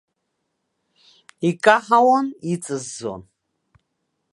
Икаҳауан, 1.49 2.27
иҵыззон. 2.53 3.21